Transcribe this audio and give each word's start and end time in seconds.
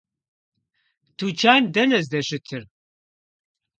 Тучан 1.17 1.61
дэнэ 1.73 1.99
здэщытыр? 2.05 2.63